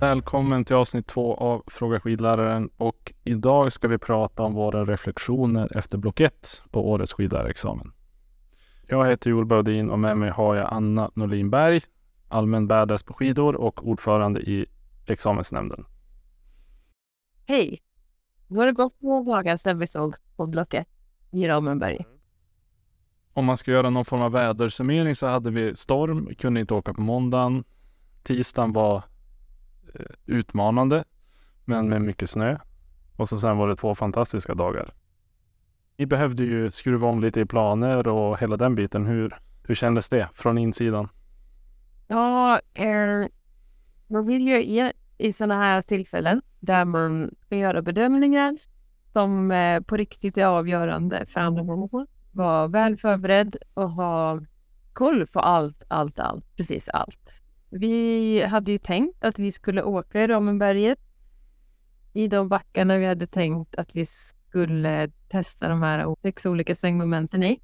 [0.00, 5.76] Välkommen till avsnitt två av Fråga skidläraren och idag ska vi prata om våra reflektioner
[5.76, 7.92] efter block 1 på årets skidlärarexamen.
[8.88, 11.80] Jag heter Joel Baudin och med mig har jag Anna Norlin Berg,
[12.28, 14.66] allmän badass på skidor och ordförande i
[15.06, 15.84] examensnämnden.
[17.46, 17.82] Hej!
[18.46, 20.88] Nu har det gått två dagar sedan vi såg på block 1
[21.30, 22.04] i Ramenberg.
[23.32, 26.94] Om man ska göra någon form av vädersummering så hade vi storm, kunde inte åka
[26.94, 27.64] på måndagen.
[28.22, 29.02] Tisdagen var
[30.26, 31.04] utmanande,
[31.64, 32.58] men med mycket snö.
[33.16, 34.94] Och så sen var det två fantastiska dagar.
[35.96, 39.06] Ni behövde ju skruva om lite i planer och hela den biten.
[39.06, 41.08] Hur, hur kändes det från insidan?
[42.08, 43.26] Ja, eh,
[44.06, 48.58] man vill ju i, i sådana här tillfällen där man ska göra bedömningar
[49.12, 52.06] som eh, på riktigt är avgörande för andra människor.
[52.32, 54.40] Var väl förberedd och ha
[54.92, 57.39] koll på allt, allt, allt, precis allt.
[57.72, 60.98] Vi hade ju tänkt att vi skulle åka i Ramenberget
[62.12, 67.42] i de backarna vi hade tänkt att vi skulle testa de här sex olika svängmomenten
[67.42, 67.60] i.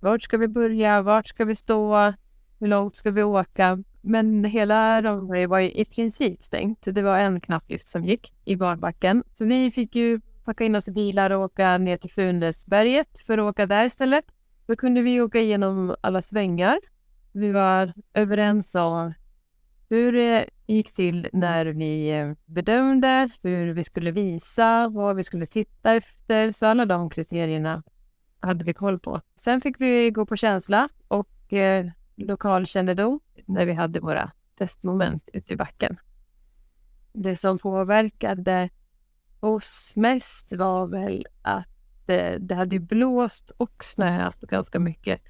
[0.00, 1.02] Vart ska vi börja?
[1.02, 2.12] Vart ska vi stå?
[2.60, 3.82] Hur långt ska vi åka?
[4.00, 6.78] Men hela Ramenberget var ju i princip stängt.
[6.82, 9.24] Det var en knapplyft som gick i barbacken.
[9.32, 13.38] Så vi fick ju packa in oss i bilar och åka ner till Funäsberget för
[13.38, 14.24] att åka där istället.
[14.66, 16.78] Då kunde vi åka igenom alla svängar.
[17.32, 19.14] Vi var överens om
[19.92, 25.46] hur det gick till när vi eh, bedömde, hur vi skulle visa, vad vi skulle
[25.46, 26.50] titta efter.
[26.50, 27.82] Så alla de kriterierna
[28.40, 29.20] hade vi koll på.
[29.36, 35.52] Sen fick vi gå på känsla och eh, lokalkännedom när vi hade våra testmoment ute
[35.52, 35.96] i backen.
[37.12, 38.70] Det som påverkade
[39.40, 45.20] oss mest var väl att eh, det hade blåst och snöat ganska mycket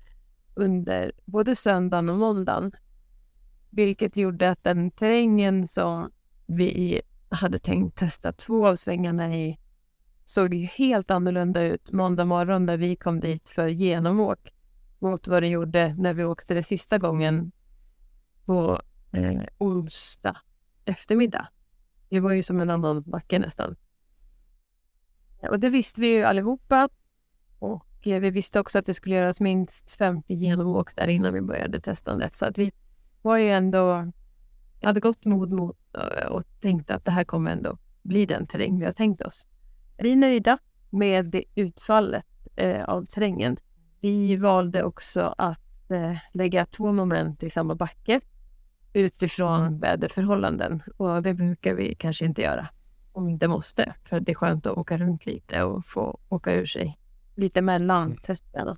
[0.54, 2.72] under både söndagen och måndagen.
[3.74, 6.10] Vilket gjorde att den terrängen som
[6.46, 9.58] vi hade tänkt testa två av svängarna i
[10.24, 14.52] såg ju helt annorlunda ut måndag morgon när vi kom dit för genomåk
[14.98, 17.52] mot vad det gjorde när vi åkte det sista gången
[18.44, 18.80] på
[19.12, 20.36] eh, onsdag
[20.84, 21.48] eftermiddag.
[22.08, 23.76] Det var ju som en annan backe nästan.
[25.50, 26.88] Och det visste vi ju allihopa.
[27.58, 31.40] Och eh, vi visste också att det skulle göras minst 50 genomåk där innan vi
[31.40, 32.36] började testandet.
[32.36, 32.72] Så att vi
[33.22, 34.12] var ju ändå...
[34.80, 38.46] Jag hade gott mod mot eh, och tänkte att det här kommer ändå bli den
[38.46, 39.46] terräng vi har tänkt oss.
[39.98, 40.58] Vi är nöjda
[40.90, 43.56] med det utfallet eh, av terrängen.
[44.00, 48.20] Vi valde också att eh, lägga två moment i samma backe
[48.92, 52.68] utifrån väderförhållanden och det brukar vi kanske inte göra
[53.12, 53.94] om det måste.
[54.04, 56.98] För det är skönt att åka runt lite och få åka ur sig
[57.34, 58.16] lite mellan mm.
[58.16, 58.76] testerna.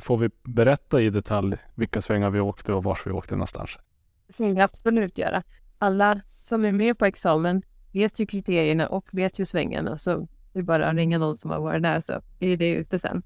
[0.00, 3.78] Får vi berätta i detalj vilka svängar vi åkte och vars vi åkte någonstans?
[4.26, 5.42] Det ska vi absolut göra.
[5.78, 7.62] Alla som är med på examen
[7.92, 9.96] vet ju kriterierna och vet ju svängarna.
[9.98, 12.98] Så det är bara att ringa någon som har varit där så är det ute
[12.98, 13.22] sen.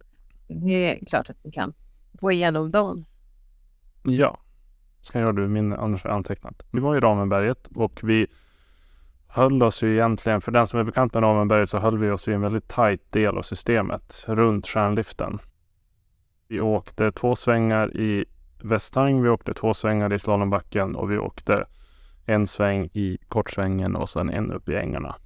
[0.48, 1.74] Det är klart att vi kan
[2.12, 3.04] gå igenom dem.
[4.02, 4.38] Ja,
[5.00, 6.62] ska jag göra du min annars antecknat.
[6.70, 8.26] Vi var i Ramenberget och vi
[9.26, 12.28] höll oss ju egentligen, för den som är bekant med Ramenberget så höll vi oss
[12.28, 15.38] i en väldigt tajt del av systemet runt stjärnliften.
[16.48, 18.24] Vi åkte två svängar i
[18.62, 21.66] Västhang, vi åkte två svängar i slalombacken och vi åkte
[22.26, 25.16] en sväng i kortsvängen och sen en upp i ängarna.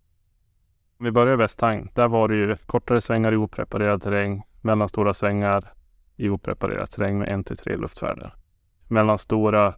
[0.99, 5.15] Om vi börjar i Västhang, där var det ju kortare svängar i opreparerad terräng, mellanstora
[5.15, 5.73] svängar
[6.17, 8.34] i opreparerad terräng med en till tre luftfärder.
[8.89, 9.75] Mellanstora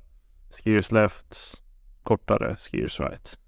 [0.51, 1.63] skiers left,
[2.03, 3.39] kortare skiers right.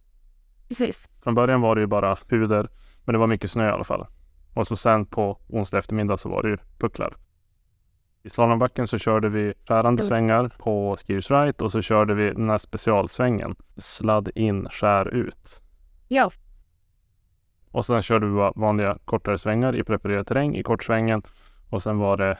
[0.68, 1.08] Precis.
[1.22, 2.68] Från början var det ju bara puder,
[3.04, 4.06] men det var mycket snö i alla fall.
[4.54, 7.16] Och så sen på onsdag eftermiddag så var det ju pucklar.
[8.22, 12.50] I slalombacken så körde vi skärande svängar på skiers right och så körde vi den
[12.50, 13.54] här specialsvängen.
[13.76, 15.60] Sladd in, skär ut.
[16.08, 16.30] Ja.
[17.70, 21.22] Och sen körde vi vanliga kortare svängar i preparerad terräng i kortsvängen.
[21.70, 22.38] Och sen var det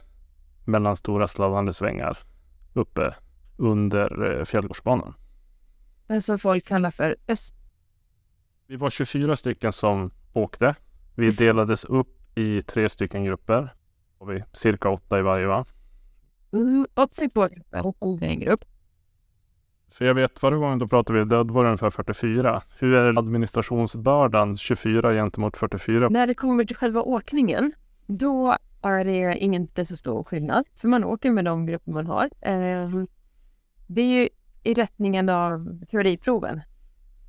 [0.65, 2.19] mellanstora sladdande svängar
[2.73, 3.15] uppe
[3.57, 5.15] under eh, fjällgårdsbanan.
[6.07, 7.55] Det som folk kallar för öst
[8.73, 10.75] vi var 24 stycken som åkte.
[11.15, 13.69] Vi delades upp i tre stycken grupper.
[14.23, 15.65] Och vi cirka åtta i varje va?
[16.53, 17.29] Mm, åtta i
[18.21, 18.65] en grupp.
[19.91, 22.63] För jag vet förra gången då pratade vi, då var det ungefär 44.
[22.79, 26.09] Hur är administrationsbördan 24 gentemot 44?
[26.09, 27.73] När det kommer till själva åkningen,
[28.07, 30.65] då är det inte så stor skillnad.
[30.75, 32.31] Så man åker med de grupper man har.
[32.41, 33.07] Ehm,
[33.87, 34.29] det är ju
[34.63, 36.61] i rättningen av teoriproven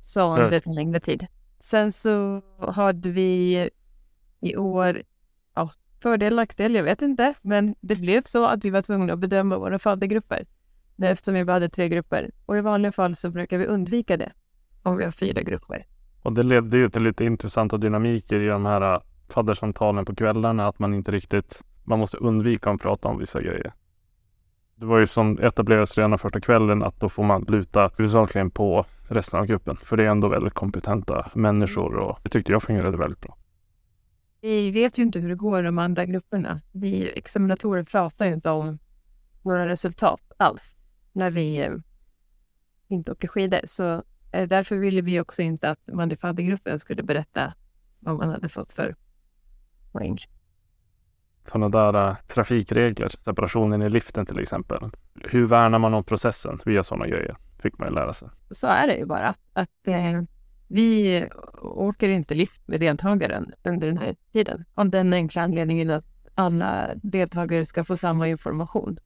[0.00, 0.50] som mm.
[0.50, 1.26] det tar längre tid.
[1.58, 3.70] Sen så hade vi
[4.40, 5.02] i år,
[5.54, 5.70] ja,
[6.04, 9.58] fördel, nackdel, jag vet inte, men det blev så att vi var tvungna att bedöma
[9.58, 10.46] våra faddergrupper
[11.02, 12.30] eftersom vi bara hade tre grupper.
[12.46, 14.32] Och i vanliga fall så brukar vi undvika det.
[14.82, 15.86] om vi har fyra grupper.
[16.22, 20.68] Och det ledde ju till lite intressanta dynamiker i de här äh, faddersamtalen på kvällarna.
[20.68, 23.72] Att man inte riktigt, man måste undvika att prata om vissa grejer.
[24.76, 28.84] Det var ju som etablerades redan första kvällen att då får man luta huvudsakligen på
[29.08, 29.76] resten av gruppen.
[29.76, 33.36] För det är ändå väldigt kompetenta människor och det tyckte jag fungerade väldigt bra.
[34.44, 36.60] Vi vet ju inte hur det går i de andra grupperna.
[36.72, 38.78] Vi examinatorer pratar ju inte om
[39.42, 40.76] några resultat alls
[41.12, 41.72] när vi eh,
[42.88, 43.60] inte åker skidor.
[43.64, 44.02] Så
[44.32, 47.54] eh, därför ville vi också inte att man i faddergruppen skulle berätta
[48.00, 48.96] vad man hade fått för
[49.92, 50.18] poäng.
[51.48, 54.90] Sådana där äh, trafikregler, separationen i liften till exempel.
[55.14, 57.36] Hur värnar man om processen via sådana grejer?
[57.58, 58.28] Fick man ju lära sig.
[58.50, 59.34] Så är det ju bara.
[59.52, 60.22] Att eh,
[60.68, 61.28] vi
[61.62, 64.64] åker inte lift med deltagaren under den här tiden.
[64.74, 68.98] Av den enkla anledningen att alla deltagare ska få samma information.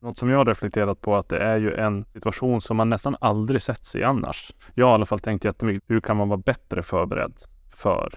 [0.00, 3.16] Något som jag har reflekterat på att det är ju en situation som man nästan
[3.20, 4.52] aldrig sätts i annars.
[4.74, 7.34] Jag har i alla fall tänkt jättemycket, hur kan man vara bättre förberedd
[7.70, 8.12] för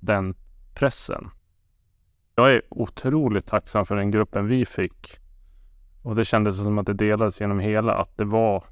[0.00, 0.34] den
[0.74, 1.30] pressen?
[2.34, 5.20] Jag är otroligt tacksam för den gruppen vi fick.
[6.02, 8.64] Och det kändes som att det delades genom hela, att det var,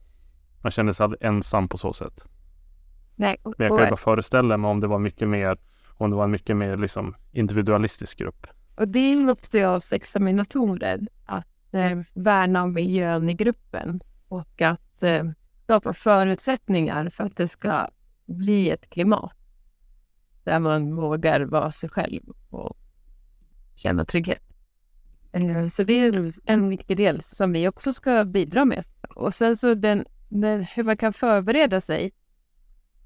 [0.61, 2.25] man kände sig aldrig ensam på så sätt.
[3.23, 5.57] Nej, Men jag kan ju bara föreställa mig om det var mycket mer,
[5.97, 8.47] om det var en mycket mer liksom individualistisk grupp.
[8.77, 8.99] Och det
[9.53, 15.25] är oss examinatorer att eh, värna om miljön i gruppen och att eh,
[15.65, 17.89] skapa förutsättningar för att det ska
[18.27, 19.37] bli ett klimat
[20.45, 22.77] där man vågar vara sig själv och
[23.77, 24.43] känna trygghet.
[25.33, 28.85] Eh, så det är en viktig del som vi också ska bidra med.
[29.15, 32.13] Och sen så den, den, hur man kan förbereda sig.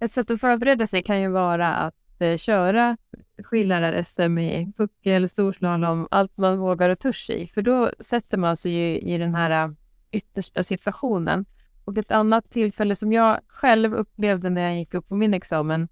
[0.00, 2.96] Ett sätt att förbereda sig kan ju vara att eh, köra
[3.44, 7.46] skidlärare-SM i puckel, storslalom, allt man vågar och törs i.
[7.46, 9.72] För då sätter man sig ju i den här eh,
[10.10, 11.46] yttersta situationen.
[11.84, 15.88] Och ett annat tillfälle som jag själv upplevde när jag gick upp på min examen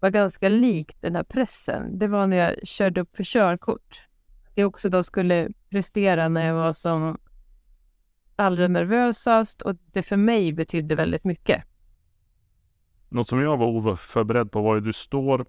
[0.00, 1.98] var ganska likt den här pressen.
[1.98, 4.08] Det var när jag körde upp för körkort.
[4.54, 7.18] Jag också då skulle prestera när jag var som
[8.36, 11.64] allra nervösast och det för mig betydde väldigt mycket.
[13.10, 15.44] Något som jag var oförberedd på var ju du står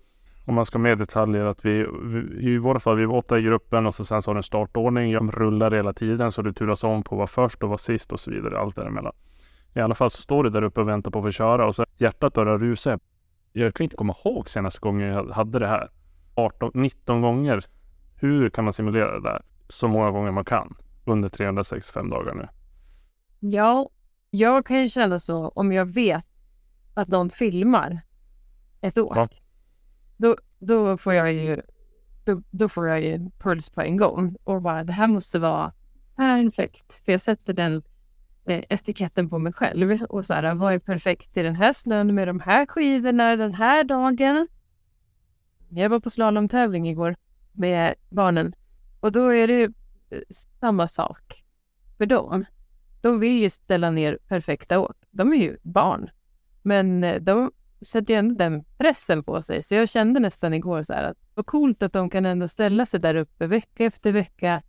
[0.45, 3.41] om man ska med detaljer att vi, vi i våra fall, vi var åtta i
[3.41, 5.11] gruppen och så sen så har du en startordning.
[5.11, 8.11] Jag rullar hela tiden så du turas om på att vara först och vara sist
[8.11, 8.59] och så vidare.
[8.59, 9.13] Allt däremellan.
[9.73, 11.75] I alla fall så står du där uppe och väntar på att få köra och
[11.75, 12.99] så hjärtat börjar rusa.
[13.53, 15.89] Jag kan inte komma ihåg senaste gången jag hade det här.
[16.35, 17.65] 18, 19 gånger.
[18.15, 20.75] Hur kan man simulera det där så många gånger man kan
[21.05, 22.47] under 365 dagar nu?
[23.39, 23.89] Ja,
[24.29, 26.25] jag kan ju känna så om jag vet
[26.93, 28.01] att någon filmar
[28.81, 29.13] ett år.
[29.17, 29.27] Ja
[30.21, 31.61] då, då får jag ju
[32.25, 35.73] då, då, får jag ju puls på en gång och bara det här måste vara
[36.15, 37.01] perfekt.
[37.05, 37.83] För jag sätter den
[38.45, 42.15] eh, etiketten på mig själv och så här, vad är perfekt i den här snön
[42.15, 44.47] med de här skidorna den här dagen?
[45.69, 47.15] Jag var på slalomtävling igår
[47.51, 48.55] med barnen
[48.99, 50.21] och då är det eh,
[50.59, 51.43] samma sak
[51.97, 52.45] för dem.
[53.01, 54.97] De vill ju ställa ner perfekta åk.
[55.11, 56.09] De är ju barn.
[56.61, 57.51] Men eh, de
[57.85, 59.63] sätter ju ändå den pressen på sig.
[59.63, 62.85] Så jag kände nästan igår så här att vad coolt att de kan ändå ställa
[62.85, 64.61] sig där uppe vecka efter vecka,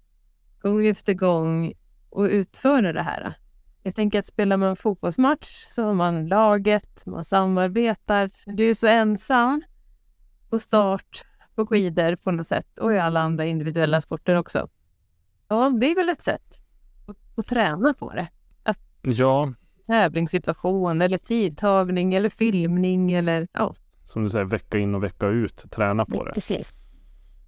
[0.61, 1.73] gång efter gång
[2.11, 3.35] och utföra det här.
[3.83, 8.31] Jag tänker att spelar man fotbollsmatch så har man laget, man samarbetar.
[8.47, 9.63] Du är så ensam
[10.51, 14.69] på start, på skidor på något sätt och i alla andra individuella sporter också.
[15.49, 16.65] Ja, det är väl ett sätt
[17.07, 18.29] att, att träna på det.
[18.63, 19.53] Att ja,
[19.87, 23.75] tävlingssituation eller tidtagning eller filmning eller ja.
[24.05, 26.33] Som du säger, vecka in och vecka ut, träna på det.
[26.33, 26.75] Precis.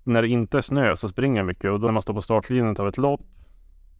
[0.04, 2.22] När det inte är snö så springer jag mycket och då när man står på
[2.22, 3.20] startlinjen av ett lopp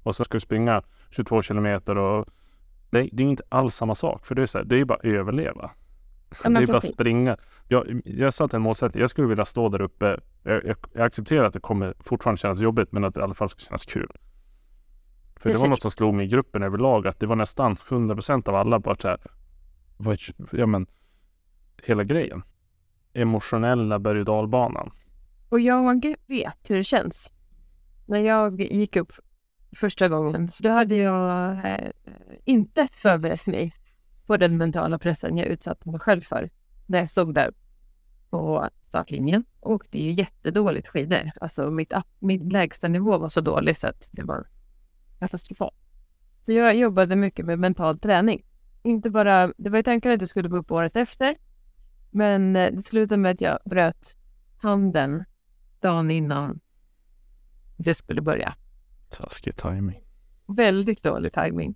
[0.02, 2.26] och så ska du springa 22 kilometer och
[2.90, 4.26] det, det är inte alls samma sak.
[4.26, 5.70] För det är så här, det är bara att överleva.
[6.44, 7.36] Ja, det är bara att springa.
[7.68, 9.00] Jag, jag satte en målsättning.
[9.00, 10.20] Jag skulle vilja stå där uppe.
[10.42, 13.34] Jag, jag, jag accepterar att det kommer fortfarande kännas jobbigt men att det i alla
[13.34, 14.10] fall ska kännas kul.
[15.44, 18.48] För det var något som slog mig i gruppen överlag att det var nästan 100%
[18.48, 19.18] av alla bara så här,
[20.52, 20.86] ja men,
[21.82, 22.42] hela grejen.
[23.12, 24.90] Emotionella berg och dalbanan.
[25.48, 27.30] Och jag vet hur det känns.
[28.06, 29.12] När jag gick upp
[29.76, 31.90] första gången så då hade jag eh,
[32.44, 33.74] inte förberett mig
[34.26, 36.50] på den mentala pressen jag utsatte mig själv för.
[36.86, 37.52] När jag stod där
[38.30, 41.30] på startlinjen och åkte ju jättedåligt skidor.
[41.40, 44.46] Alltså mitt, mitt lägsta nivå var så dålig så att det var
[45.24, 45.74] katastrofalt.
[46.42, 48.44] Så jag jobbade mycket med mental träning.
[48.82, 51.36] Inte bara, det var ju tanken att jag skulle gå upp året efter.
[52.10, 54.16] Men eh, det slutade med att jag bröt
[54.62, 55.24] handen
[55.80, 56.60] dagen innan
[57.76, 58.54] det skulle börja.
[59.10, 60.04] Taskig timing.
[60.46, 61.74] Väldigt dålig timing.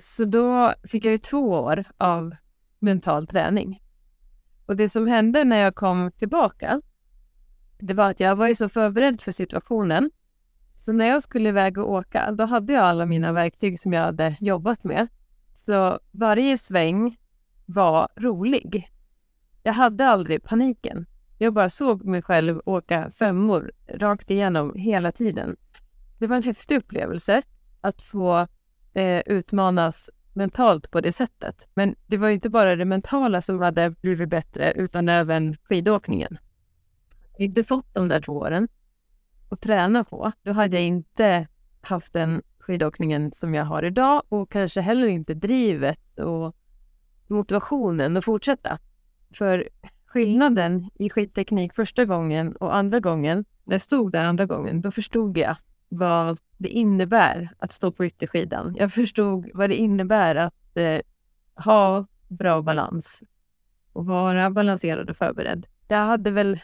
[0.00, 2.36] Så då fick jag ju två år av
[2.78, 3.82] mental träning.
[4.66, 6.80] Och det som hände när jag kom tillbaka,
[7.78, 10.10] det var att jag var ju så förberedd för situationen.
[10.76, 14.02] Så när jag skulle iväg och åka, då hade jag alla mina verktyg som jag
[14.02, 15.08] hade jobbat med.
[15.54, 17.16] Så varje sväng
[17.66, 18.90] var rolig.
[19.62, 21.06] Jag hade aldrig paniken.
[21.38, 25.56] Jag bara såg mig själv åka femmor rakt igenom hela tiden.
[26.18, 27.42] Det var en häftig upplevelse
[27.80, 28.46] att få
[28.94, 31.68] eh, utmanas mentalt på det sättet.
[31.74, 36.38] Men det var inte bara det mentala som hade blivit bättre utan även skidåkningen.
[37.38, 38.68] Jag hade fått de där två åren
[39.48, 40.32] att träna på.
[40.42, 41.46] Då hade jag inte
[41.80, 46.56] haft den skidåkningen som jag har idag och kanske heller inte drivet och
[47.26, 48.78] motivationen att fortsätta.
[49.34, 49.68] För
[50.06, 54.90] skillnaden i skidteknik första gången och andra gången, när jag stod där andra gången, då
[54.90, 55.56] förstod jag
[55.88, 58.76] vad det innebär att stå på ytterskidan.
[58.78, 61.00] Jag förstod vad det innebär att eh,
[61.64, 63.22] ha bra balans
[63.92, 65.66] och vara balanserad och förberedd.
[65.88, 66.60] Jag hade väl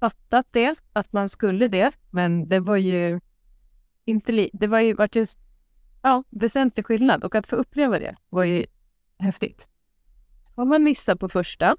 [0.00, 3.20] fattat det, att man skulle det, men det var ju
[4.04, 5.38] inte li- det var ju vart just
[6.02, 8.66] ja, väsentlig skillnad och att få uppleva det var ju
[9.18, 9.68] häftigt.
[10.54, 11.76] Om man missar på första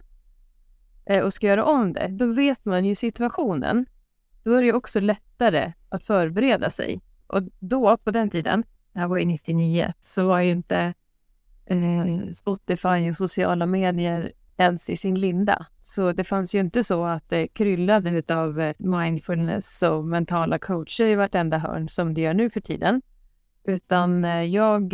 [1.05, 3.85] eh, och ska göra om det, då vet man ju situationen.
[4.43, 7.01] Då är det också lättare att förbereda sig.
[7.27, 10.93] Och då, på den tiden, det här var ju 99, så var ju inte
[11.65, 15.65] eh, Spotify och sociala medier ens i sin linda.
[15.79, 20.59] Så det fanns ju inte så att eh, det kryllade av eh, mindfulness och mentala
[20.59, 23.01] coacher i vartenda hörn som det gör nu för tiden.
[23.63, 24.93] Utan eh, jag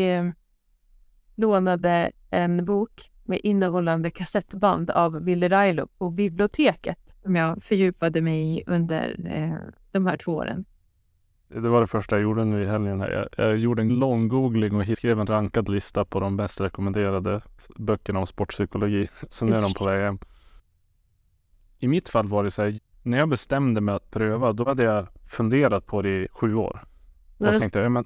[1.35, 8.57] lånade en bok med innehållande kassettband av Ville Railo på biblioteket som jag fördjupade mig
[8.57, 9.15] i under
[9.91, 10.65] de här två åren.
[11.47, 12.99] Det var det första jag gjorde nu i helgen.
[12.99, 17.41] Jag, jag gjorde en lång googling och skrev en rankad lista på de bäst rekommenderade
[17.75, 19.07] böckerna om sportpsykologi.
[19.29, 20.19] Så nu är de på väg hem.
[21.79, 24.83] I mitt fall var det så här, när jag bestämde mig att pröva, då hade
[24.83, 26.79] jag funderat på det i sju år.
[27.37, 28.05] Och så tänkte jag, men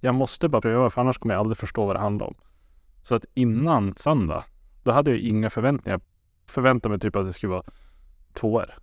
[0.00, 2.34] jag måste bara pröva för annars kommer jag aldrig förstå vad det handlar om.
[3.02, 4.44] Så att innan söndag,
[4.82, 6.00] då hade jag inga förväntningar.
[6.46, 7.64] Förväntade mig typ att det skulle vara
[8.32, 8.74] tvåor.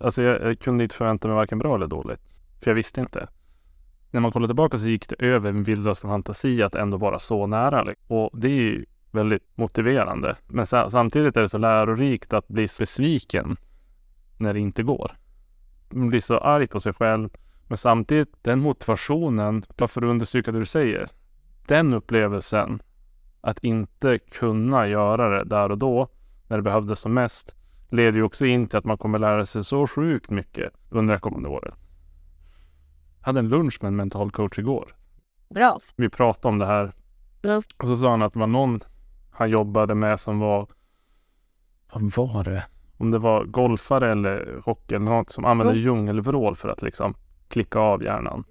[0.00, 2.20] Alltså jag, jag kunde inte förvänta mig varken bra eller dåligt.
[2.60, 3.28] För jag visste inte.
[4.10, 7.46] När man kollar tillbaka så gick det över min vildaste fantasi att ändå vara så
[7.46, 7.82] nära.
[7.82, 8.16] Liksom.
[8.16, 10.36] Och det är ju väldigt motiverande.
[10.46, 13.56] Men samtidigt är det så lärorikt att bli besviken
[14.36, 15.12] när det inte går.
[15.90, 17.28] Man blir så arg på sig själv.
[17.66, 21.08] Men samtidigt, den motivationen, bara för att understryka det du säger.
[21.66, 22.82] Den upplevelsen,
[23.40, 26.08] att inte kunna göra det där och då,
[26.48, 27.54] när det behövdes som mest,
[27.88, 31.20] leder ju också in till att man kommer lära sig så sjukt mycket under det
[31.20, 31.74] kommande året
[33.20, 34.94] hade en lunch med en mental coach igår.
[35.48, 35.78] Bra.
[35.96, 36.92] Vi pratade om det här.
[37.42, 37.62] Ja.
[37.76, 38.80] Och så sa han att det var någon
[39.30, 40.66] han jobbade med som var,
[41.92, 42.64] vad var det?
[42.96, 45.84] Om det var golfare eller hockey eller något som använde mm.
[45.84, 47.14] djungelvrål för att liksom
[47.48, 48.44] klicka av hjärnan.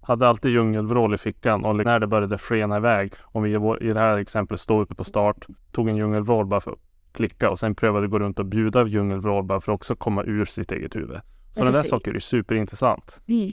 [0.00, 4.00] Hade alltid djungelvrål i fickan och när det började skena iväg, om vi i det
[4.00, 6.78] här exemplet stod uppe på start, tog en djungelvrål bara för att
[7.12, 10.44] klicka och sen prövade gå runt och bjuda djungelvrål bara för att också komma ur
[10.44, 11.20] sitt eget huvud.
[11.50, 13.20] Sådana där saker är superintressant.
[13.26, 13.52] Mm.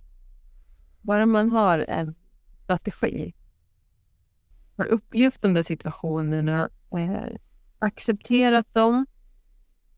[1.03, 2.15] Bara man har en
[2.63, 3.33] strategi,
[4.77, 7.37] har upplevt de där situationerna, eh,
[7.79, 9.05] accepterat dem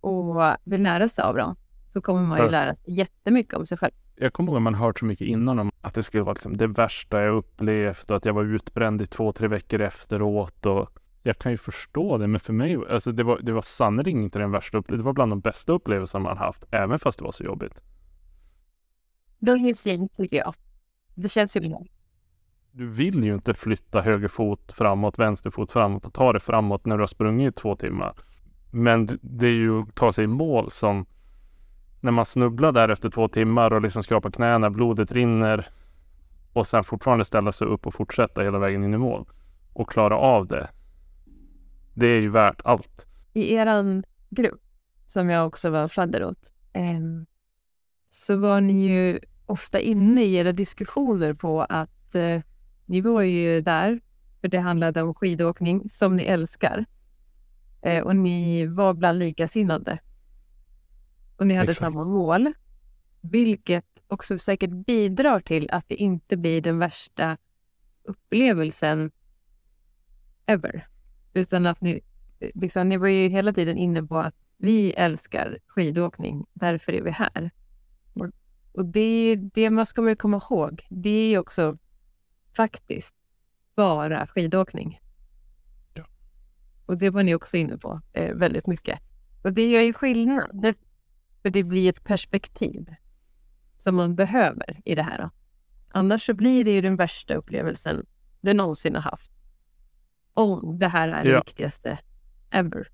[0.02, 1.56] och vill lära sig av dem,
[1.94, 3.94] så kommer man ju lära sig jättemycket om sig själv.
[4.16, 6.58] Jag kommer ihåg att man hört så mycket innan om att det skulle vara liksom
[6.58, 10.66] det värsta jag upplevt och att jag var utbränd i två, tre veckor efteråt.
[10.66, 10.90] Och
[11.24, 14.40] jag kan ju förstå det, men för mig, alltså det var, det var sannerligen inte
[14.40, 15.04] den värsta upplevelsen.
[15.04, 17.82] Det var bland de bästa upplevelserna man haft, även fast det var så jobbigt.
[19.40, 20.54] Det är fint tycker jag.
[21.16, 21.84] Det känns ju bra.
[22.72, 26.86] Du vill ju inte flytta höger fot framåt, vänster fot framåt och ta det framåt
[26.86, 28.16] när du har sprungit i två timmar.
[28.72, 31.06] Men det är ju att ta sig i mål som
[32.02, 35.68] när man snubblar där efter två timmar och liksom skrapar knäna, blodet rinner
[36.54, 39.26] och sen fortfarande ställa sig upp och fortsätta hela vägen in i mål
[39.74, 40.70] och klara av det.
[41.94, 43.08] Det är ju värt allt.
[43.34, 44.62] I eran grupp,
[45.06, 47.00] som jag också var fadder åt, eh,
[48.10, 52.42] så var ni ju ofta inne i era diskussioner på att eh,
[52.86, 54.02] ni var ju där,
[54.42, 56.86] för det handlade om skidåkning som ni älskar.
[57.82, 60.00] Eh, och ni var bland likasinnade.
[61.38, 61.80] Och ni hade Exakt.
[61.80, 62.54] samma mål.
[63.22, 67.38] Vilket också säkert bidrar till att det inte blir den värsta
[68.04, 69.12] upplevelsen
[70.46, 70.88] ever.
[71.34, 72.02] Utan att ni,
[72.40, 77.12] liksom, ni var ju hela tiden inne på att vi älskar skidåkning, därför är vi
[77.12, 77.52] här.
[78.76, 80.88] Och det, det man ska man komma ihåg.
[80.90, 81.76] Det är också
[82.56, 83.16] faktiskt
[83.76, 85.00] bara skidåkning.
[85.94, 86.06] Ja.
[86.86, 89.00] Och det var ni också inne på eh, väldigt mycket.
[89.44, 90.50] Och det gör ju skillnad.
[90.62, 90.76] Det,
[91.42, 92.96] för det blir ett perspektiv
[93.78, 95.30] som man behöver i det här.
[95.90, 98.06] Annars så blir det ju den värsta upplevelsen
[98.42, 99.32] du någonsin har haft.
[100.34, 101.42] Om det här är det Ja.
[101.46, 102.00] viktigaste
[102.50, 102.88] ever.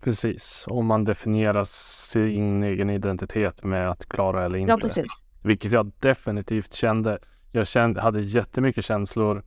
[0.00, 0.64] Precis.
[0.68, 4.72] Om man definierar sin egen identitet med att klara eller inte.
[4.72, 5.06] Ja, precis.
[5.42, 7.18] Vilket jag definitivt kände.
[7.52, 9.42] Jag kände, hade jättemycket känslor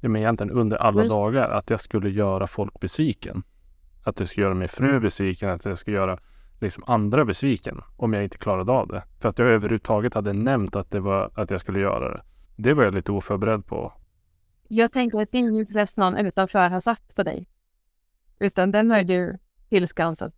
[0.00, 3.42] men egentligen under alla dagar att jag skulle göra folk besviken.
[4.02, 6.18] Att jag skulle göra min fru besviken, att jag skulle göra
[6.60, 9.02] liksom andra besviken om jag inte klarade av det.
[9.20, 12.22] För att jag överhuvudtaget hade nämnt att, det var, att jag skulle göra det.
[12.56, 13.92] Det var jag lite oförberedd på.
[14.68, 17.46] Jag tänker att det är process någon utanför har sagt på dig.
[18.38, 19.38] Utan den har du
[19.72, 20.32] tillskansat.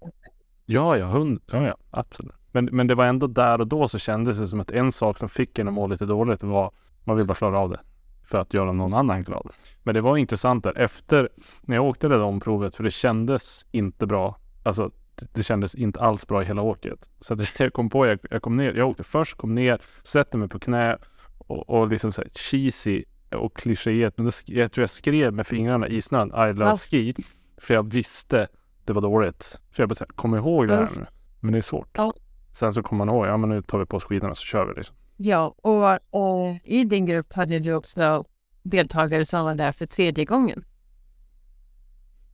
[0.67, 2.35] Ja, ja, hund, ja, ja absolut.
[2.53, 5.19] Men, men det var ändå där och då så kändes det som att en sak
[5.19, 6.71] som fick en att må lite dåligt var
[7.05, 7.81] man vill bara klara av det
[8.25, 9.51] för att göra någon annan glad.
[9.83, 11.29] Men det var intressant där efter
[11.63, 14.39] när jag åkte det där omprovet för det kändes inte bra.
[14.63, 14.91] Alltså
[15.33, 17.09] det, kändes inte alls bra i hela åket.
[17.21, 20.39] Så att jag kom på, jag, jag kom ner, jag åkte först, kom ner, sätter
[20.39, 20.99] mig på knä
[21.39, 24.13] och, och liksom så här cheesy och klichéet.
[24.17, 27.15] Men det, jag tror jag skrev med fingrarna i snön I love ski.
[27.59, 28.49] För jag visste
[28.87, 29.61] det var dåligt.
[29.71, 31.07] För jag bara här, kom ihåg det här nu.
[31.41, 31.89] Men det är svårt.
[31.93, 32.13] Ja.
[32.53, 34.67] Sen så kommer man ihåg, ja men nu tar vi på oss skidorna så kör
[34.67, 34.97] vi liksom.
[35.17, 38.25] Ja, och, och i din grupp hade du också
[38.63, 40.65] deltagare som var där för tredje gången.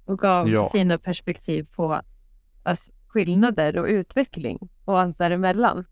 [0.04, 0.68] Och gav Ja.
[0.72, 2.00] fina perspektiv på
[2.62, 5.84] alltså, skillnader och utveckling och allt däremellan.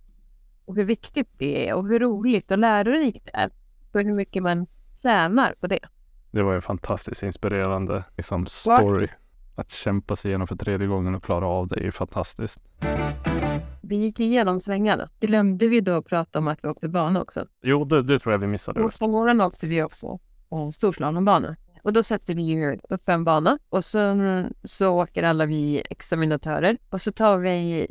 [0.64, 3.50] Och hur viktigt det är och hur roligt och lärorikt det är.
[3.92, 4.66] Och hur mycket man
[5.02, 5.80] tjänar på det.
[6.30, 9.08] Det var en fantastiskt inspirerande liksom, story.
[9.58, 12.60] Att kämpa sig igenom för tredje gången och klara av det är ju fantastiskt.
[13.82, 15.08] Vi gick igenom svängarna.
[15.20, 17.46] Glömde vi då prata om att vi åkte bana också?
[17.62, 18.80] Jo, det, det tror jag vi missade.
[18.80, 20.18] Och på morgonen åkte vi också
[20.50, 21.56] en storslalombbana.
[21.82, 26.78] Och då sätter vi ju upp en bana och sen så åker alla vi examinatörer
[26.90, 27.86] och så tar vi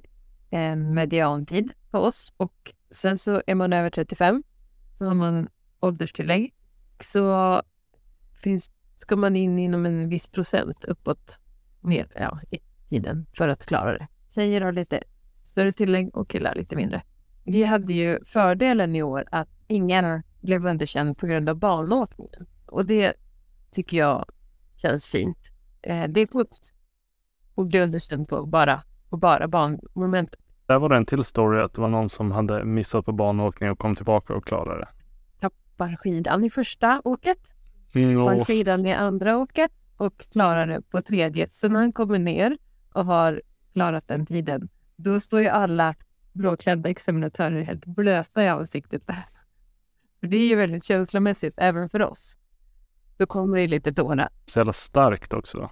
[0.49, 4.43] en mediantid på oss och sen så är man över 35
[4.97, 5.47] så har man
[5.80, 6.53] ålderstillägg.
[6.99, 7.62] Så
[8.43, 11.39] finns, ska man in inom en viss procent uppåt
[11.82, 12.60] ner ja, i
[12.90, 14.08] tiden för att klara det.
[14.30, 15.04] Tjejer har lite
[15.44, 17.02] större tillägg och killar lite mindre.
[17.44, 22.48] Vi hade ju fördelen i år att ingen blev underkänd på grund av banåkningen.
[22.66, 23.13] Och det
[23.72, 24.26] tycker jag
[24.76, 25.38] känns fint.
[25.82, 26.76] Eh, det är tufft
[27.56, 30.40] att bli underkänd på bara, på bara banmomentet.
[30.66, 33.70] Där var det en till story att det var någon som hade missat på banåkning
[33.72, 34.88] och kom tillbaka och klarade det.
[35.40, 37.54] Tappar skidan i första åket,
[37.94, 41.49] Mm, tappar skidan i andra åket och klarar det på tredje.
[41.51, 42.57] Så när han kommer ner
[42.93, 43.41] och har
[43.73, 45.95] klarat den tiden, då står ju alla
[46.33, 49.03] blåklädda examinatörer helt blöta i ansiktet.
[50.19, 52.38] För det är ju väldigt känslomässigt även för oss.
[53.17, 54.29] Då kommer det lite tårar.
[54.45, 55.69] så jävla starkt också.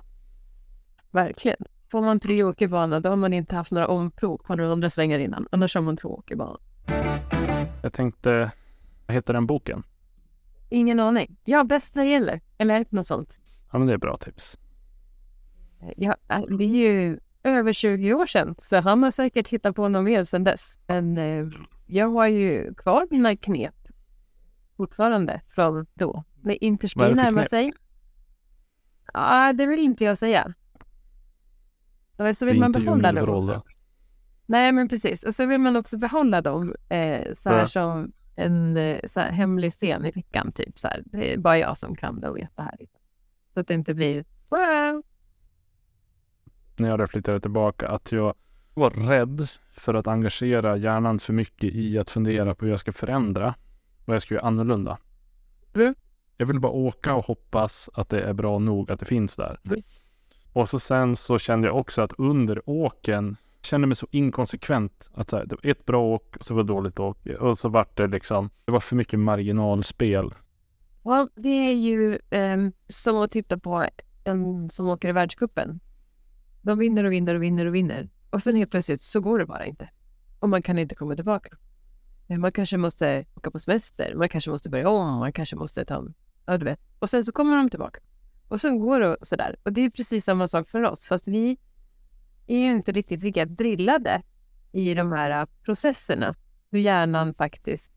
[1.12, 1.58] Verkligen.
[1.92, 5.20] Får man tre åkerbana då har man inte haft några omprov på några andra svängar
[5.20, 5.48] innan.
[5.52, 6.60] Annars har man två åkerbanor.
[7.84, 8.52] Jag tänkte,
[9.08, 9.84] vad heter den boken?
[10.70, 11.38] Ingen aning.
[11.44, 12.42] Ja, bäst när det gäller.
[12.58, 13.42] Eller något sånt.
[13.76, 14.58] Ja men det är bra tips.
[15.98, 18.56] Ja, äh, det är ju över 20 år sedan.
[18.58, 20.80] Så han har säkert hittat på något mer sedan dess.
[20.88, 21.48] Men eh,
[21.86, 23.76] jag har ju kvar mina knep
[24.78, 26.24] fortfarande från då.
[26.42, 27.74] När Interski närmar sig.
[29.14, 30.54] Ja, det vill inte jag säga.
[32.18, 33.64] Och så vill man behålla dem också.
[34.46, 35.24] Nej, men precis.
[35.24, 37.68] Och så vill man också behålla dem eh, så här Ja.
[37.68, 40.52] som en eh, så här, hemlig sten i fickan.
[40.52, 41.04] Typ så här.
[41.06, 42.78] Det är bara jag som kan det och vet det här.
[43.56, 45.04] Så att det inte blir wow.
[46.76, 48.34] när jag reflekterar tillbaka att jag
[48.74, 52.92] var rädd för att engagera hjärnan för mycket i att fundera på hur jag ska
[52.92, 53.56] förändra,
[54.06, 54.98] vad jag ska göra annorlunda.
[55.74, 55.96] Mm.
[56.38, 59.60] Jag vill bara åka och hoppas att det är bra nog att det finns där.
[59.66, 59.82] Mm.
[60.54, 65.10] Och så sen så kände jag också att under åken kände mig så inkonsekvent.
[65.14, 67.26] Att så här, det var ett bra åk och så var det dåligt åk.
[67.40, 70.34] Och så vart det liksom, det var för mycket marginalspel.
[71.08, 73.88] Ja, det är ju um, som att titta på
[74.24, 75.80] en som åker i världscupen.
[76.62, 78.10] De vinner och vinner och vinner och vinner.
[78.30, 79.90] Och sen helt plötsligt så går det bara inte.
[80.40, 81.58] Och man kan inte komma tillbaka.
[82.28, 84.16] Man kanske måste åka på semester.
[84.16, 85.20] Man kanske måste börja om.
[85.20, 86.14] Man kanske måste ta en...
[86.46, 86.80] Ja, du vet.
[87.00, 88.00] Och sen så kommer de tillbaka.
[88.48, 89.56] Och sen går det sådär.
[89.64, 91.06] Och det är precis samma sak för oss.
[91.06, 91.58] Fast vi
[92.48, 94.22] är ju inte riktigt lika drillade
[94.72, 96.36] i de här processerna.
[96.72, 97.92] Hur hjärnan faktiskt...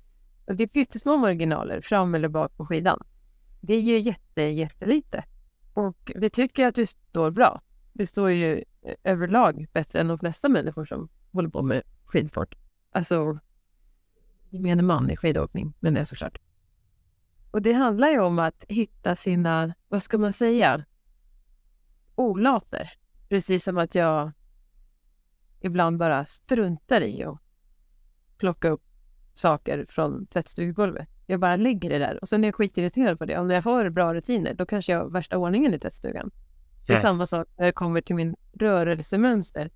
[0.48, 3.06] Och det är pyttesmå marginaler fram eller bak på skidan.
[3.60, 5.24] Det är ju jätte, jättelite.
[5.74, 7.62] Och vi tycker att vi står bra.
[7.92, 12.54] Vi står ju eh, överlag bättre än de flesta människor som håller på med skidsport.
[12.92, 13.38] Alltså,
[14.50, 16.38] gemene man i skidåkning, men det är såklart.
[17.50, 20.84] Och det handlar ju om att hitta sina, vad ska man säga,
[22.14, 22.90] olater.
[23.28, 24.32] Precis som att jag
[25.60, 27.38] ibland bara struntar i att
[28.38, 28.87] plocka upp
[29.38, 31.08] saker från tvättstugegolvet.
[31.26, 33.38] Jag bara lägger det där och sen är jag skitirriterad på det.
[33.38, 36.30] Om jag får bra rutiner då kanske jag har värsta ordningen i tvättstugan.
[36.86, 39.70] Det är samma sak när det kommer till min rörelsemönster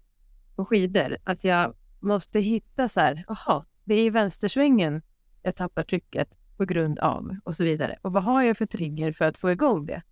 [0.56, 1.16] på skidor.
[1.24, 5.02] Att jag måste hitta så här, jaha, det är i vänstersvängen
[5.42, 7.98] jag tappar trycket på grund av och så vidare.
[8.02, 10.02] Och vad har jag för trigger för att få igång det?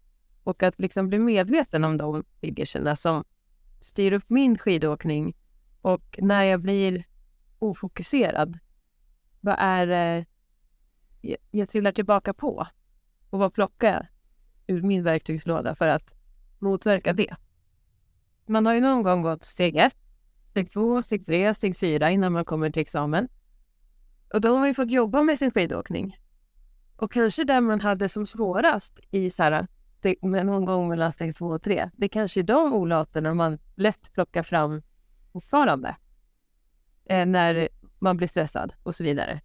[0.42, 3.24] Och att liksom bli medveten om de triggerserna som
[3.80, 5.36] styr upp min skidåkning
[5.80, 7.04] och när jag blir
[7.58, 8.58] ofokuserad,
[9.40, 10.26] vad är det
[11.20, 12.66] jag- jag trillar tillbaka på?
[13.30, 14.06] Och vad plockar jag
[14.66, 16.14] ur min verktygslåda för att
[16.58, 17.36] motverka det?
[18.46, 19.96] Man har ju någon gång gått steg ett,
[20.50, 23.28] steg två, steg tre, steg fyra innan man kommer till examen.
[24.34, 26.16] Och då har man ju fått jobba med sin skidåkning.
[26.96, 29.66] Och kanske där man hade som svårast i så här,
[30.22, 34.12] någon gång mellan steg två och tre, det är kanske är de olaterna man lätt
[34.12, 34.82] plockar fram
[35.32, 35.96] fortfarande.
[37.04, 37.68] Eh, när
[38.00, 39.40] man blir stressad och så vidare.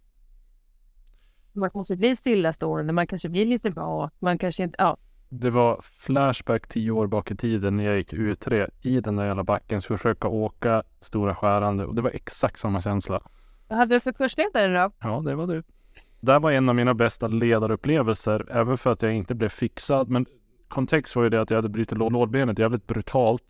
[1.52, 4.96] Man kanske blir stillastående, man kanske blir lite bra, man kanske inte, ja.
[5.28, 9.26] Det var flashback tio år bak i tiden när jag gick U3 i den där
[9.26, 9.80] jävla backen.
[9.82, 13.20] Så försöka åka Stora Skärande och det var exakt samma känsla.
[13.68, 14.90] Vad hade du för kursledare då?
[15.00, 15.62] Ja, det var du.
[16.20, 20.08] Det var en av mina bästa ledarupplevelser, även för att jag inte blev fixad.
[20.08, 20.26] Men
[20.68, 23.42] kontext var ju det att jag hade brutit lå- lårbenet jävligt brutalt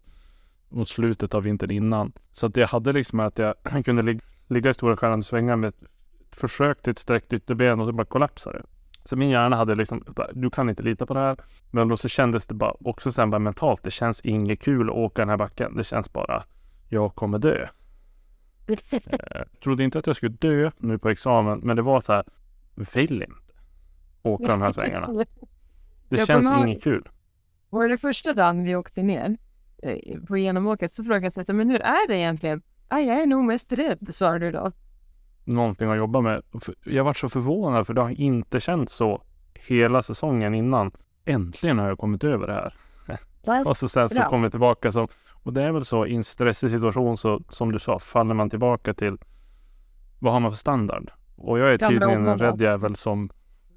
[0.69, 2.13] mot slutet av vintern innan.
[2.33, 5.69] Så att jag hade liksom att jag kunde lig- ligga i stora skärande svängar med
[5.69, 5.83] ett
[6.31, 8.63] försök till ett sträckt ytterben och det bara kollapsade.
[9.05, 11.37] Så min hjärna hade liksom, du kan inte lita på det här.
[11.71, 14.97] Men då så kändes det bara också sen bara mentalt, det känns inget kul att
[14.97, 15.75] åka den här backen.
[15.75, 16.45] Det känns bara,
[16.89, 17.67] jag kommer dö.
[18.67, 22.25] Jag trodde inte att jag skulle dö nu på examen, men det var så här,
[22.75, 23.53] vill inte
[24.23, 25.07] åka de här svängarna.
[26.09, 27.09] Det Jag känns inget kul.
[27.71, 29.37] Var det första dagen vi åkte ner
[29.83, 32.63] eh, på genomåket så frågade jag sig, men hur är det egentligen?
[32.89, 34.73] Ah, jag är nog mest rädd, sa du då.
[35.45, 36.43] Någonting att jobba med.
[36.85, 39.23] Jag var så förvånad för det har inte känts så
[39.55, 40.91] hela säsongen innan.
[41.25, 42.75] Äntligen har jag kommit över det här.
[43.67, 45.09] Och så sen så kommer vi tillbaka som,
[45.43, 48.51] och det är väl så i en stressig situation så som du sa, faller man
[48.51, 49.19] tillbaka till
[50.19, 51.11] vad har man för standard?
[51.37, 53.31] Och jag är tydligen en rädd jävel som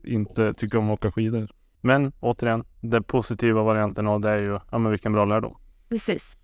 [0.03, 1.47] inte tycker om att åka skidor.
[1.81, 5.57] Men återigen, den positiva varianten av det är ju, ja men vilken bra lärdom.
[5.89, 6.38] Precis.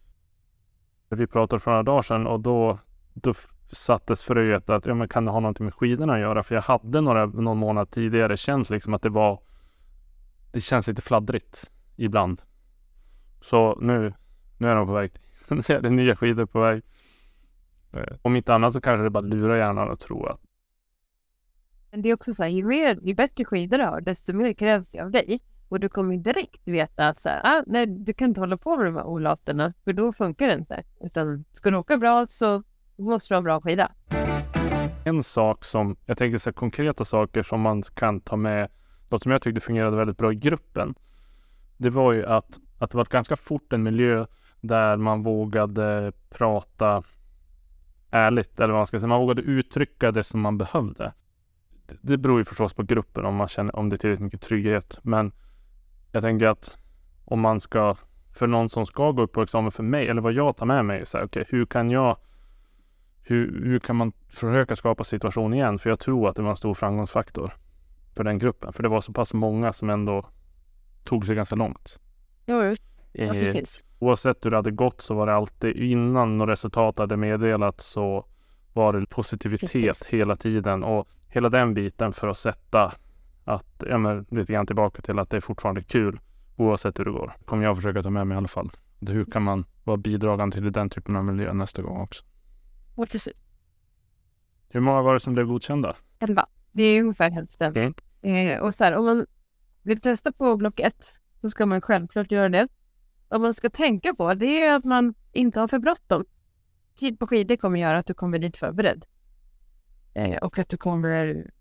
[1.10, 2.80] Vi pratade för några dagar sedan och då,
[3.14, 3.34] då
[3.72, 6.44] sattes fröet att, ja men kan det ha någonting med skidorna att göra?
[6.44, 9.40] För jag hade några, någon månad tidigare känt liksom att det var,
[10.52, 12.42] det känns lite fladdrigt ibland.
[13.42, 14.14] Så nu,
[14.58, 15.12] nu är de på väg.
[15.50, 16.84] Nu är det nya skidor på väg.
[17.94, 20.40] Eh, Om inte annat så kanske det bara lurar hjärnan att tro att
[21.92, 24.54] Men det är också så här, ju, mer, ju bättre skidor du har, desto mer
[24.54, 25.40] krävs det av dig.
[25.70, 28.78] Och du kommer direkt veta att så här, ah, nej, du kan inte hålla på
[28.78, 30.84] med de här olaterna, för då funkar det inte.
[31.02, 32.64] Utan ska du åka bra så
[32.96, 33.92] måste du ha en bra skida.
[35.06, 38.70] en sak som, jag tänker så här, konkreta saker som man kan ta med,
[39.10, 40.96] något som jag tyckte fungerade väldigt bra i gruppen.
[41.78, 44.26] Det var ju att, att det var ganska fort en miljö
[44.62, 47.04] där man vågade prata
[48.12, 49.08] ärligt, eller vad man ska säga.
[49.08, 51.14] Man vågade uttrycka det som man behövde.
[51.88, 54.42] Det, det beror ju förstås på gruppen om man känner om det är tillräckligt mycket
[54.42, 55.00] trygghet.
[55.02, 55.32] Men
[56.16, 56.78] jag tänker att
[57.26, 57.96] om man ska,
[58.34, 60.86] för någon som ska gå upp på examen för mig, eller vad jag tar med
[60.86, 62.18] mig, så här, okej, hur kan jag
[63.28, 65.80] hur, hur kan man försöka skapa situation igen?
[65.80, 67.52] För jag tror att det var en stor framgångsfaktor
[68.16, 68.74] för den gruppen.
[68.74, 70.26] För det var så pass många som ändå
[71.04, 72.00] tog sig ganska långt.
[72.46, 72.76] Jo, jo.
[73.12, 73.84] Ja, Eh, precis.
[74.00, 78.26] oavsett hur det hade gått så var det alltid innan något resultat hade meddelats så
[78.74, 80.06] var det positivitet Precis.
[80.06, 82.94] hela tiden och hela den biten för att sätta
[83.46, 86.20] att, ja men lite grann tillbaka till att det är fortfarande kul
[86.56, 87.34] oavsett hur det går.
[87.46, 88.72] Kommer jag försöka ta med mig i alla fall.
[89.00, 92.24] Hur kan man vara bidragande till den typen av miljö nästa gång också?
[92.96, 93.34] Precis.
[94.70, 95.96] Hur många var det som blev godkända?
[96.20, 96.46] Elva.
[96.72, 97.76] Det är ungefär hälften.
[97.76, 97.94] Mm.
[98.22, 99.26] Eh, och så här, om man
[99.82, 102.68] vill testa på block ett, så ska man självklart göra det.
[103.30, 106.26] Vad man ska tänka på, det är att man inte har för bråttom.
[106.96, 109.06] Tid på skidor kommer göra att du kommer dit förberedd.
[110.14, 111.52] Eh, och att du kommer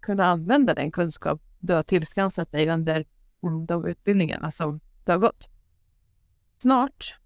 [0.00, 3.06] kunna använda den kunskap du har tillskansat dig under
[3.66, 5.48] de utbildningarna som du har gått.
[6.58, 7.18] Snart,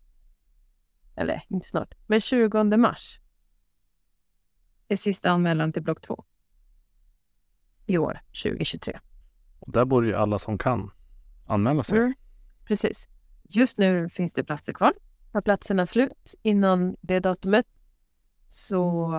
[1.17, 3.21] eller inte snart, men 20 mars
[4.89, 6.25] är sista anmälan till block två
[7.87, 9.01] i år, 2023.
[9.59, 10.91] Och där borde ju alla som kan
[11.47, 11.99] anmäla sig.
[11.99, 12.15] Mm.
[12.65, 13.09] Precis.
[13.43, 14.93] Just nu finns det platser kvar.
[15.33, 17.67] Har platserna slut innan det datumet
[18.49, 19.13] så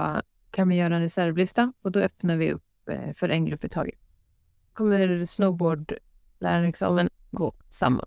[0.52, 2.64] kan vi göra en reservlista och då öppnar vi upp
[3.16, 4.00] för en grupp i taget.
[4.74, 8.06] Kommer snowboardlärarexamen gå samma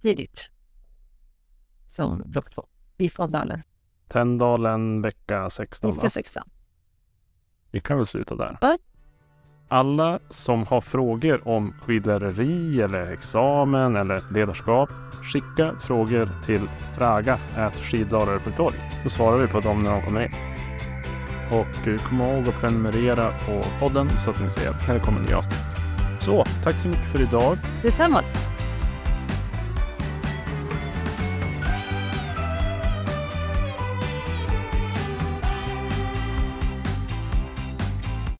[0.00, 0.48] tidigt.
[1.86, 3.62] som block två i Fondalen.
[5.02, 5.96] Vecka 16 va?
[5.96, 6.42] Vecka 16.
[7.70, 8.58] Vi kan väl sluta där.
[8.60, 8.78] Ja.
[9.68, 14.90] Alla som har frågor om skidlärare eller examen eller ledarskap,
[15.32, 20.51] skicka frågor till fraga.skidlärare.org så svarar vi på dem när de kommer in.
[21.50, 25.20] Och eh, kom ihåg att prenumerera på podden så att ni ser när det kommer
[25.20, 25.62] nya avsnitt.
[26.18, 27.58] Så, tack så mycket för idag.
[27.82, 28.24] Detsamma.